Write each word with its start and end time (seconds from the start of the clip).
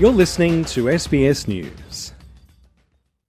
You're 0.00 0.12
listening 0.12 0.64
to 0.76 0.84
SBS 0.84 1.46
News. 1.46 2.14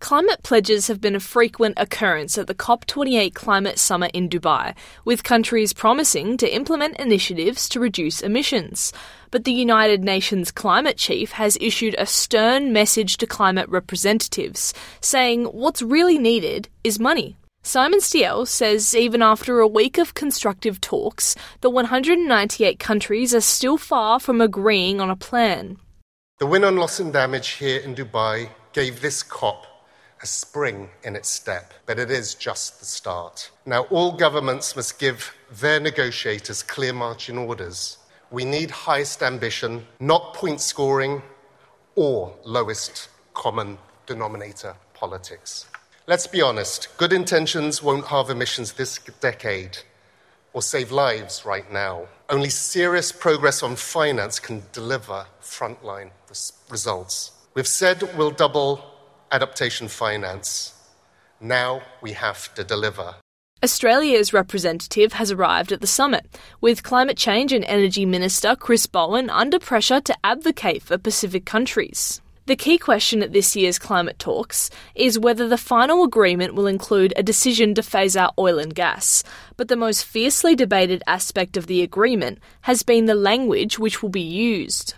Climate 0.00 0.42
pledges 0.42 0.86
have 0.86 0.98
been 0.98 1.14
a 1.14 1.20
frequent 1.20 1.74
occurrence 1.76 2.38
at 2.38 2.46
the 2.46 2.54
COP28 2.54 3.34
climate 3.34 3.78
summit 3.78 4.12
in 4.14 4.30
Dubai, 4.30 4.74
with 5.04 5.24
countries 5.24 5.74
promising 5.74 6.38
to 6.38 6.48
implement 6.48 6.96
initiatives 6.96 7.68
to 7.68 7.80
reduce 7.80 8.22
emissions. 8.22 8.94
But 9.30 9.44
the 9.44 9.52
United 9.52 10.04
Nations 10.04 10.50
climate 10.50 10.96
chief 10.96 11.32
has 11.32 11.58
issued 11.60 11.96
a 11.98 12.06
stern 12.06 12.72
message 12.72 13.18
to 13.18 13.26
climate 13.26 13.68
representatives, 13.68 14.72
saying 15.02 15.44
what's 15.44 15.82
really 15.82 16.16
needed 16.16 16.70
is 16.82 16.98
money. 16.98 17.36
Simon 17.62 18.00
Stiell 18.00 18.48
says 18.48 18.96
even 18.96 19.20
after 19.20 19.60
a 19.60 19.68
week 19.68 19.98
of 19.98 20.14
constructive 20.14 20.80
talks, 20.80 21.36
the 21.60 21.68
198 21.68 22.78
countries 22.78 23.34
are 23.34 23.42
still 23.42 23.76
far 23.76 24.18
from 24.18 24.40
agreeing 24.40 24.98
on 24.98 25.10
a 25.10 25.16
plan. 25.16 25.76
The 26.38 26.46
win 26.46 26.64
on 26.64 26.76
loss 26.76 26.98
and 26.98 27.12
damage 27.12 27.50
here 27.50 27.78
in 27.78 27.94
Dubai 27.94 28.48
gave 28.72 29.00
this 29.00 29.22
COP 29.22 29.66
a 30.20 30.26
spring 30.26 30.90
in 31.04 31.14
its 31.14 31.28
step, 31.28 31.72
but 31.86 32.00
it 32.00 32.10
is 32.10 32.34
just 32.34 32.80
the 32.80 32.84
start. 32.84 33.52
Now, 33.64 33.82
all 33.84 34.10
governments 34.10 34.74
must 34.74 34.98
give 34.98 35.32
their 35.60 35.78
negotiators 35.78 36.64
clear 36.64 36.92
marching 36.92 37.38
orders. 37.38 37.98
We 38.32 38.44
need 38.44 38.72
highest 38.72 39.22
ambition, 39.22 39.86
not 40.00 40.34
point 40.34 40.60
scoring 40.60 41.22
or 41.94 42.34
lowest 42.44 43.10
common 43.32 43.78
denominator 44.06 44.74
politics. 44.92 45.66
Let's 46.08 46.26
be 46.26 46.42
honest, 46.42 46.88
good 46.96 47.12
intentions 47.12 47.80
won't 47.80 48.06
halve 48.06 48.30
emissions 48.30 48.72
this 48.72 48.98
decade 49.20 49.78
or 50.54 50.62
save 50.62 50.90
lives 50.90 51.44
right 51.44 51.70
now. 51.70 52.06
Only 52.30 52.48
serious 52.48 53.12
progress 53.12 53.62
on 53.62 53.76
finance 53.76 54.40
can 54.40 54.62
deliver 54.72 55.26
frontline 55.42 56.10
results. 56.70 57.32
We've 57.52 57.66
said 57.66 58.02
we'll 58.16 58.30
double 58.30 58.82
adaptation 59.30 59.88
finance. 59.88 60.72
Now 61.40 61.82
we 62.00 62.12
have 62.12 62.54
to 62.54 62.64
deliver. 62.64 63.16
Australia's 63.62 64.32
representative 64.32 65.14
has 65.14 65.30
arrived 65.30 65.72
at 65.72 65.80
the 65.80 65.86
summit, 65.86 66.26
with 66.60 66.82
Climate 66.82 67.16
Change 67.16 67.52
and 67.52 67.64
Energy 67.64 68.04
Minister 68.04 68.54
Chris 68.56 68.86
Bowen 68.86 69.30
under 69.30 69.58
pressure 69.58 70.00
to 70.02 70.14
advocate 70.22 70.82
for 70.82 70.98
Pacific 70.98 71.46
countries. 71.46 72.20
The 72.46 72.56
key 72.56 72.76
question 72.76 73.22
at 73.22 73.32
this 73.32 73.56
year's 73.56 73.78
climate 73.78 74.18
talks 74.18 74.68
is 74.94 75.18
whether 75.18 75.48
the 75.48 75.56
final 75.56 76.04
agreement 76.04 76.54
will 76.54 76.66
include 76.66 77.14
a 77.16 77.22
decision 77.22 77.74
to 77.74 77.82
phase 77.82 78.18
out 78.18 78.34
oil 78.38 78.58
and 78.58 78.74
gas. 78.74 79.24
But 79.56 79.68
the 79.68 79.76
most 79.76 80.04
fiercely 80.04 80.54
debated 80.54 81.02
aspect 81.06 81.56
of 81.56 81.68
the 81.68 81.80
agreement 81.80 82.38
has 82.60 82.82
been 82.82 83.06
the 83.06 83.14
language 83.14 83.78
which 83.78 84.02
will 84.02 84.10
be 84.10 84.20
used. 84.20 84.92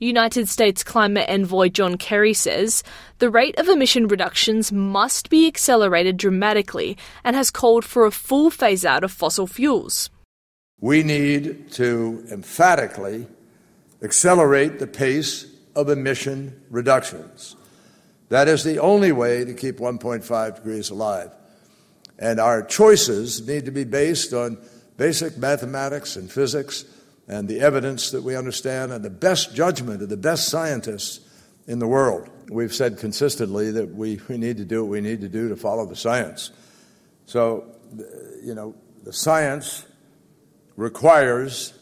United 0.00 0.50
States 0.50 0.84
climate 0.84 1.24
envoy 1.30 1.70
John 1.70 1.96
Kerry 1.96 2.34
says 2.34 2.82
the 3.20 3.30
rate 3.30 3.58
of 3.58 3.68
emission 3.68 4.06
reductions 4.06 4.70
must 4.70 5.30
be 5.30 5.46
accelerated 5.46 6.18
dramatically 6.18 6.98
and 7.24 7.34
has 7.34 7.50
called 7.50 7.86
for 7.86 8.04
a 8.04 8.10
full 8.10 8.50
phase 8.50 8.84
out 8.84 9.02
of 9.02 9.10
fossil 9.10 9.46
fuels. 9.46 10.10
We 10.78 11.02
need 11.02 11.70
to 11.72 12.26
emphatically 12.30 13.28
accelerate 14.02 14.78
the 14.78 14.86
pace 14.86 15.46
of 15.74 15.88
emission 15.88 16.62
reductions. 16.70 17.56
That 18.28 18.48
is 18.48 18.64
the 18.64 18.78
only 18.78 19.12
way 19.12 19.44
to 19.44 19.52
keep 19.52 19.76
1.5 19.76 20.54
degrees 20.56 20.90
alive. 20.90 21.30
And 22.18 22.40
our 22.40 22.62
choices 22.62 23.46
need 23.46 23.66
to 23.66 23.70
be 23.70 23.84
based 23.84 24.32
on 24.32 24.58
basic 24.96 25.36
mathematics 25.36 26.16
and 26.16 26.30
physics 26.30 26.84
and 27.28 27.48
the 27.48 27.60
evidence 27.60 28.10
that 28.12 28.22
we 28.22 28.36
understand 28.36 28.92
and 28.92 29.04
the 29.04 29.10
best 29.10 29.54
judgment 29.54 30.02
of 30.02 30.08
the 30.08 30.16
best 30.16 30.48
scientists 30.48 31.20
in 31.66 31.78
the 31.78 31.86
world. 31.86 32.28
We've 32.48 32.72
said 32.72 32.98
consistently 32.98 33.70
that 33.72 33.94
we, 33.94 34.20
we 34.28 34.38
need 34.38 34.56
to 34.58 34.64
do 34.64 34.82
what 34.82 34.90
we 34.90 35.00
need 35.00 35.20
to 35.20 35.28
do 35.28 35.48
to 35.48 35.56
follow 35.56 35.86
the 35.86 35.96
science. 35.96 36.50
So, 37.26 37.64
you 38.42 38.54
know, 38.54 38.74
the 39.04 39.12
science 39.12 39.84
requires 40.76 41.74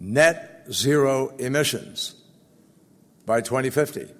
net 0.00 0.66
zero 0.70 1.28
emissions 1.38 2.14
by 3.24 3.40
2050. 3.40 4.14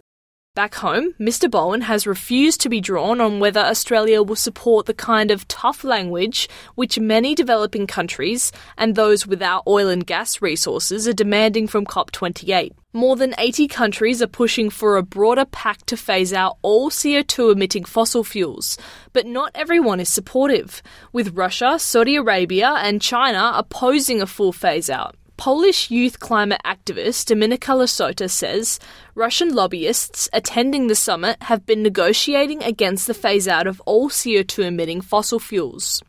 Back 0.55 0.77
home, 0.77 1.15
Mr. 1.19 1.51
Bowen 1.51 1.81
has 1.81 2.07
refused 2.07 2.61
to 2.61 2.69
be 2.69 2.81
drawn 2.81 3.21
on 3.21 3.41
whether 3.41 3.59
Australia 3.59 4.23
will 4.23 4.37
support 4.37 4.87
the 4.87 4.95
kind 4.95 5.33
of 5.33 5.49
tough 5.49 5.83
language 5.83 6.49
which 6.77 6.97
many 6.97 7.35
developing 7.35 7.89
countries 7.89 8.53
and 8.79 8.95
those 8.95 9.27
without 9.27 9.65
oil 9.67 9.89
and 9.89 10.07
gas 10.07 10.41
resources 10.41 11.09
are 11.09 11.13
demanding 11.13 11.67
from 11.67 11.85
COP28. 11.85 12.71
More 12.93 13.17
than 13.17 13.35
80 13.37 13.67
countries 13.67 14.23
are 14.23 14.29
pushing 14.29 14.71
for 14.71 14.97
a 14.97 15.03
broader 15.03 15.45
pact 15.45 15.89
to 15.89 15.97
phase 15.97 16.33
out 16.33 16.57
all 16.63 16.89
CO2 16.89 17.55
emitting 17.55 17.85
fossil 17.85 18.23
fuels, 18.23 18.79
but 19.13 19.27
not 19.27 19.51
everyone 19.57 19.99
is 19.99 20.09
supportive, 20.09 20.81
with 21.13 21.37
Russia, 21.37 21.81
Saudi 21.81 22.15
Arabia, 22.15 22.77
and 22.79 23.03
China 23.03 23.51
opposing 23.57 24.23
a 24.23 24.27
full 24.29 24.53
phase 24.53 24.89
out. 24.89 25.17
Polish 25.37 25.91
youth 25.91 26.21
climate 26.21 26.61
activist 26.65 27.27
Dominika 27.27 27.75
Lasota 27.75 28.31
says 28.31 28.79
Russian 29.15 29.53
lobbyists 29.55 30.29
attending 30.33 30.87
the 30.87 30.95
summit 30.95 31.37
have 31.43 31.67
been 31.67 31.83
negotiating 31.83 32.63
against 32.63 33.07
the 33.07 33.15
phase 33.15 33.49
out 33.49 33.67
of 33.67 33.81
all 33.85 34.09
CO2 34.09 34.67
emitting 34.67 35.01
fossil 35.01 35.41
fuels. 35.41 36.03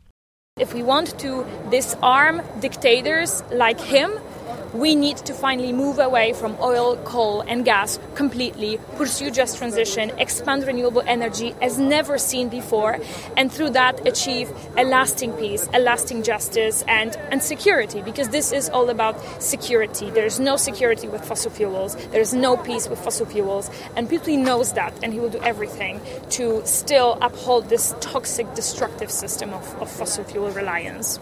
If 0.58 0.72
we 0.72 0.82
want 0.82 1.18
to 1.18 1.44
disarm 1.70 2.40
dictators 2.60 3.42
like 3.50 3.80
him, 3.80 4.12
we 4.78 4.94
need 4.94 5.16
to 5.18 5.32
finally 5.32 5.72
move 5.72 5.98
away 5.98 6.32
from 6.32 6.56
oil, 6.60 6.96
coal, 6.98 7.40
and 7.42 7.64
gas 7.64 7.98
completely, 8.14 8.78
pursue 8.96 9.30
just 9.30 9.58
transition, 9.58 10.10
expand 10.18 10.66
renewable 10.66 11.02
energy 11.06 11.54
as 11.62 11.78
never 11.78 12.18
seen 12.18 12.48
before, 12.48 12.98
and 13.36 13.50
through 13.52 13.70
that 13.70 14.06
achieve 14.06 14.50
a 14.76 14.84
lasting 14.84 15.32
peace, 15.32 15.68
a 15.72 15.78
lasting 15.78 16.22
justice, 16.22 16.84
and, 16.88 17.16
and 17.30 17.42
security, 17.42 18.02
because 18.02 18.28
this 18.28 18.52
is 18.52 18.68
all 18.68 18.90
about 18.90 19.16
security. 19.42 20.10
There's 20.10 20.38
no 20.38 20.56
security 20.56 21.08
with 21.08 21.24
fossil 21.24 21.50
fuels, 21.50 21.96
there's 22.12 22.34
no 22.34 22.56
peace 22.56 22.88
with 22.88 22.98
fossil 22.98 23.26
fuels, 23.26 23.70
and 23.96 24.08
Putin 24.08 24.44
knows 24.44 24.72
that, 24.74 24.92
and 25.02 25.12
he 25.12 25.20
will 25.20 25.30
do 25.30 25.42
everything 25.42 26.00
to 26.30 26.62
still 26.64 27.18
uphold 27.20 27.68
this 27.68 27.94
toxic, 28.00 28.52
destructive 28.54 29.10
system 29.10 29.52
of, 29.52 29.82
of 29.82 29.90
fossil 29.90 30.24
fuel 30.24 30.50
reliance. 30.50 31.18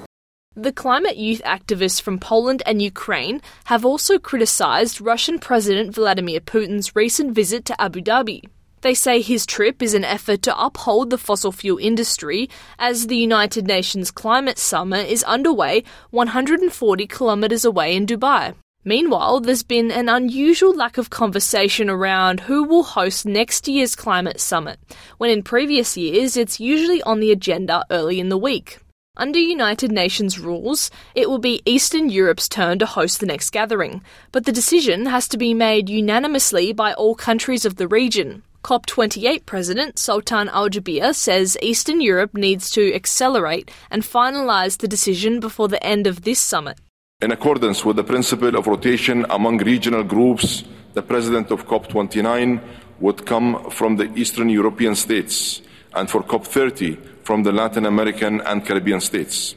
The 0.56 0.70
climate 0.70 1.16
youth 1.16 1.42
activists 1.44 2.00
from 2.00 2.20
Poland 2.20 2.62
and 2.64 2.80
Ukraine 2.80 3.42
have 3.64 3.84
also 3.84 4.20
criticised 4.20 5.00
Russian 5.00 5.40
President 5.40 5.92
Vladimir 5.92 6.38
Putin's 6.38 6.94
recent 6.94 7.32
visit 7.32 7.64
to 7.64 7.80
Abu 7.82 8.00
Dhabi. 8.00 8.40
They 8.82 8.94
say 8.94 9.20
his 9.20 9.46
trip 9.46 9.82
is 9.82 9.94
an 9.94 10.04
effort 10.04 10.42
to 10.42 10.56
uphold 10.56 11.10
the 11.10 11.18
fossil 11.18 11.50
fuel 11.50 11.78
industry 11.78 12.48
as 12.78 13.08
the 13.08 13.16
United 13.16 13.66
Nations 13.66 14.12
Climate 14.12 14.60
Summit 14.60 15.08
is 15.08 15.24
underway 15.24 15.82
140 16.10 17.06
kilometres 17.08 17.64
away 17.64 17.96
in 17.96 18.06
Dubai. 18.06 18.54
Meanwhile, 18.84 19.40
there's 19.40 19.64
been 19.64 19.90
an 19.90 20.08
unusual 20.08 20.72
lack 20.72 20.98
of 20.98 21.10
conversation 21.10 21.90
around 21.90 22.38
who 22.38 22.62
will 22.62 22.84
host 22.84 23.26
next 23.26 23.66
year's 23.66 23.96
climate 23.96 24.38
summit, 24.38 24.78
when 25.18 25.30
in 25.30 25.42
previous 25.42 25.96
years 25.96 26.36
it's 26.36 26.60
usually 26.60 27.02
on 27.02 27.18
the 27.18 27.32
agenda 27.32 27.84
early 27.90 28.20
in 28.20 28.28
the 28.28 28.38
week. 28.38 28.78
Under 29.16 29.38
United 29.38 29.92
Nations 29.92 30.40
rules, 30.40 30.90
it 31.14 31.30
will 31.30 31.38
be 31.38 31.62
Eastern 31.64 32.10
Europe's 32.10 32.48
turn 32.48 32.80
to 32.80 32.86
host 32.86 33.20
the 33.20 33.26
next 33.26 33.50
gathering, 33.50 34.02
but 34.32 34.44
the 34.44 34.50
decision 34.50 35.06
has 35.06 35.28
to 35.28 35.38
be 35.38 35.54
made 35.54 35.88
unanimously 35.88 36.72
by 36.72 36.92
all 36.94 37.14
countries 37.14 37.64
of 37.64 37.76
the 37.76 37.86
region. 37.86 38.42
COP28 38.64 39.46
President 39.46 40.00
Sultan 40.00 40.48
Al 40.48 40.68
Jaber 40.68 41.14
says 41.14 41.56
Eastern 41.62 42.00
Europe 42.00 42.34
needs 42.34 42.70
to 42.72 42.92
accelerate 42.92 43.70
and 43.88 44.02
finalise 44.02 44.78
the 44.78 44.88
decision 44.88 45.38
before 45.38 45.68
the 45.68 45.84
end 45.84 46.08
of 46.08 46.22
this 46.22 46.40
summit. 46.40 46.78
In 47.22 47.30
accordance 47.30 47.84
with 47.84 47.94
the 47.94 48.02
principle 48.02 48.56
of 48.56 48.66
rotation 48.66 49.26
among 49.30 49.58
regional 49.58 50.02
groups, 50.02 50.64
the 50.94 51.02
President 51.02 51.52
of 51.52 51.68
COP29 51.68 52.60
would 52.98 53.24
come 53.26 53.70
from 53.70 53.94
the 53.94 54.12
Eastern 54.16 54.48
European 54.48 54.96
states, 54.96 55.62
and 55.94 56.10
for 56.10 56.22
COP30, 56.22 56.98
from 57.22 57.42
the 57.42 57.52
Latin 57.52 57.86
American 57.86 58.40
and 58.42 58.64
Caribbean 58.64 59.00
states. 59.00 59.54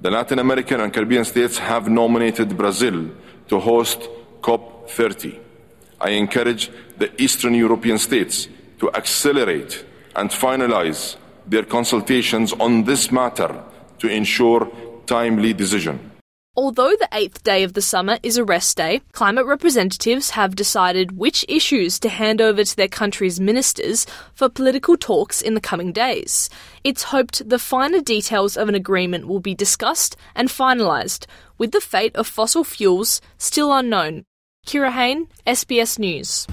The 0.00 0.10
Latin 0.10 0.38
American 0.38 0.80
and 0.80 0.92
Caribbean 0.92 1.24
states 1.24 1.58
have 1.58 1.88
nominated 1.88 2.56
Brazil 2.56 3.10
to 3.48 3.60
host 3.60 4.08
COP30. 4.40 5.38
I 6.00 6.10
encourage 6.10 6.70
the 6.96 7.10
Eastern 7.20 7.54
European 7.54 7.98
states 7.98 8.48
to 8.78 8.90
accelerate 8.92 9.84
and 10.16 10.30
finalize 10.30 11.16
their 11.46 11.64
consultations 11.64 12.52
on 12.54 12.84
this 12.84 13.12
matter 13.12 13.62
to 13.98 14.08
ensure 14.08 14.70
timely 15.06 15.52
decision. 15.52 16.09
Although 16.56 16.96
the 16.96 17.08
eighth 17.12 17.44
day 17.44 17.62
of 17.62 17.74
the 17.74 17.82
summit 17.82 18.18
is 18.24 18.36
a 18.36 18.44
rest 18.44 18.76
day, 18.76 19.02
climate 19.12 19.46
representatives 19.46 20.30
have 20.30 20.56
decided 20.56 21.16
which 21.16 21.44
issues 21.48 22.00
to 22.00 22.08
hand 22.08 22.40
over 22.40 22.64
to 22.64 22.76
their 22.76 22.88
country's 22.88 23.38
ministers 23.38 24.04
for 24.34 24.48
political 24.48 24.96
talks 24.96 25.40
in 25.40 25.54
the 25.54 25.60
coming 25.60 25.92
days. 25.92 26.50
It's 26.82 27.04
hoped 27.04 27.48
the 27.48 27.60
finer 27.60 28.00
details 28.00 28.56
of 28.56 28.68
an 28.68 28.74
agreement 28.74 29.28
will 29.28 29.38
be 29.38 29.54
discussed 29.54 30.16
and 30.34 30.48
finalised, 30.48 31.26
with 31.56 31.70
the 31.70 31.80
fate 31.80 32.16
of 32.16 32.26
fossil 32.26 32.64
fuels 32.64 33.20
still 33.38 33.72
unknown. 33.72 34.24
Kira 34.66 34.90
Hain, 34.90 35.28
SBS 35.46 36.00
News. 36.00 36.48